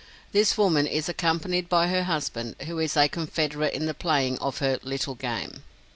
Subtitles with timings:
[0.31, 4.57] This woman is accompanied by her husband, who is a confederate in the playing of
[4.57, 5.61] her "little game."